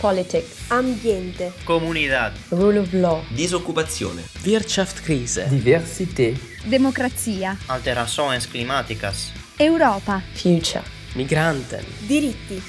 [0.00, 10.84] Politics, ambiente, comunità, rule of law, disoccupazione, Wirtschaftskrise, diversità, democrazia, alterações climáticas, Europa, future,
[11.14, 12.62] migranten, diritti.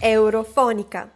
[0.00, 1.12] Eurofonica.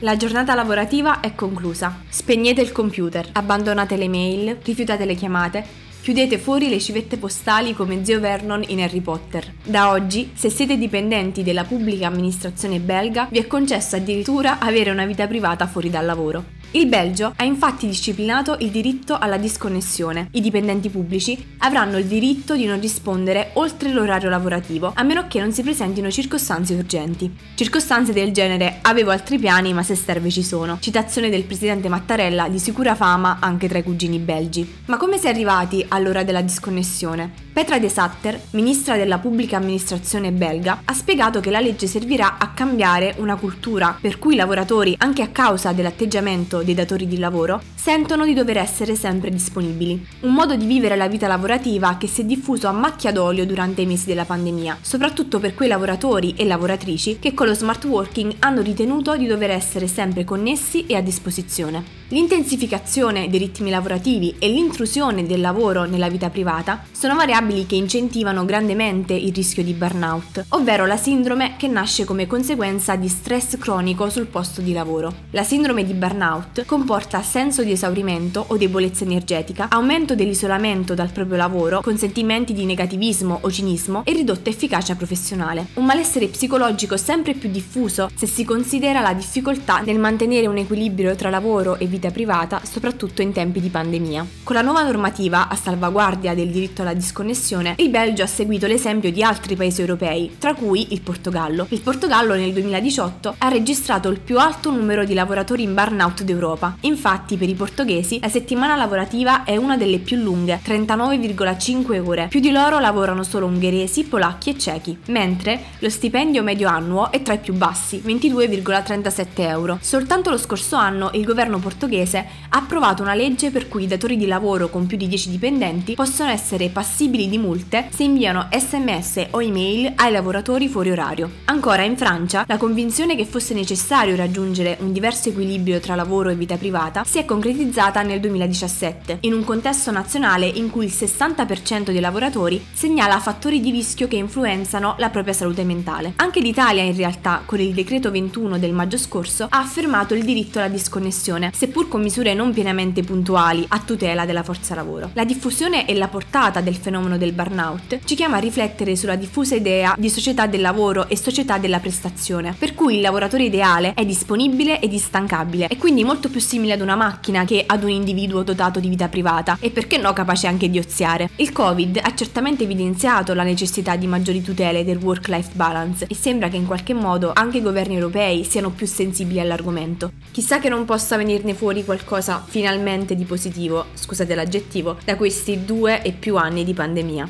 [0.00, 2.02] La giornata lavorativa è conclusa.
[2.08, 8.02] Spegnete il computer, abbandonate le mail, rifiutate le chiamate Chiudete fuori le civette postali come
[8.04, 9.52] zio Vernon in Harry Potter.
[9.62, 15.04] Da oggi, se siete dipendenti della pubblica amministrazione belga, vi è concesso addirittura avere una
[15.04, 16.58] vita privata fuori dal lavoro.
[16.72, 20.28] Il Belgio ha infatti disciplinato il diritto alla disconnessione.
[20.30, 25.40] I dipendenti pubblici avranno il diritto di non rispondere oltre l'orario lavorativo, a meno che
[25.40, 27.28] non si presentino circostanze urgenti.
[27.56, 30.78] Circostanze del genere avevo altri piani, ma se serve ci sono.
[30.78, 34.82] Citazione del presidente Mattarella di sicura fama anche tra i cugini belgi.
[34.86, 37.48] Ma come si è arrivati all'ora della disconnessione?
[37.52, 42.50] Petra De Satter, ministra della pubblica amministrazione belga, ha spiegato che la legge servirà a
[42.50, 47.60] cambiare una cultura per cui i lavoratori, anche a causa dell'atteggiamento dei datori di lavoro,
[47.74, 50.06] sentono di dover essere sempre disponibili.
[50.20, 53.82] Un modo di vivere la vita lavorativa che si è diffuso a macchia d'olio durante
[53.82, 58.36] i mesi della pandemia, soprattutto per quei lavoratori e lavoratrici che con lo smart working
[58.38, 61.99] hanno ritenuto di dover essere sempre connessi e a disposizione.
[62.12, 68.44] L'intensificazione dei ritmi lavorativi e l'intrusione del lavoro nella vita privata sono variabili che incentivano
[68.44, 74.10] grandemente il rischio di burnout, ovvero la sindrome che nasce come conseguenza di stress cronico
[74.10, 75.14] sul posto di lavoro.
[75.30, 81.36] La sindrome di burnout comporta senso di esaurimento o debolezza energetica, aumento dell'isolamento dal proprio
[81.36, 85.68] lavoro, con sentimenti di negativismo o cinismo e ridotta efficacia professionale.
[85.74, 91.14] Un malessere psicologico sempre più diffuso se si considera la difficoltà nel mantenere un equilibrio
[91.14, 94.26] tra lavoro e vita vita privata, soprattutto in tempi di pandemia.
[94.42, 99.12] Con la nuova normativa a salvaguardia del diritto alla disconnessione, il Belgio ha seguito l'esempio
[99.12, 101.66] di altri paesi europei, tra cui il Portogallo.
[101.68, 106.76] Il Portogallo nel 2018 ha registrato il più alto numero di lavoratori in burnout d'Europa.
[106.80, 112.28] Infatti, per i portoghesi, la settimana lavorativa è una delle più lunghe, 39,5 ore.
[112.28, 117.20] Più di loro lavorano solo ungheresi, polacchi e cechi, mentre lo stipendio medio annuo è
[117.20, 119.78] tra i più bassi, 22,37 euro.
[119.82, 123.86] Soltanto lo scorso anno il governo portoghese portoghese ha approvato una legge per cui i
[123.86, 128.48] datori di lavoro con più di 10 dipendenti possono essere passibili di multe se inviano
[128.50, 131.30] sms o email ai lavoratori fuori orario.
[131.46, 136.34] Ancora in Francia, la convinzione che fosse necessario raggiungere un diverso equilibrio tra lavoro e
[136.34, 141.90] vita privata si è concretizzata nel 2017, in un contesto nazionale in cui il 60%
[141.90, 146.12] dei lavoratori segnala fattori di rischio che influenzano la propria salute mentale.
[146.16, 150.58] Anche l'Italia in realtà, con il decreto 21 del maggio scorso, ha affermato il diritto
[150.58, 155.10] alla disconnessione, seppur seppur con misure non pienamente puntuali a tutela della forza lavoro.
[155.14, 159.54] La diffusione e la portata del fenomeno del burnout ci chiama a riflettere sulla diffusa
[159.54, 164.04] idea di società del lavoro e società della prestazione, per cui il lavoratore ideale è
[164.04, 168.42] disponibile ed instancabile e quindi molto più simile ad una macchina che ad un individuo
[168.42, 171.30] dotato di vita privata e perché no capace anche di oziare.
[171.36, 176.48] Il Covid ha certamente evidenziato la necessità di maggiori tutele del work-life balance e sembra
[176.48, 180.12] che in qualche modo anche i governi europei siano più sensibili all'argomento.
[180.30, 185.64] Chissà che non possa venirne fuori fuori qualcosa finalmente di positivo, scusate l'aggettivo, da questi
[185.64, 187.28] due e più anni di pandemia.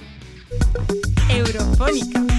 [1.29, 2.30] Eurofonica.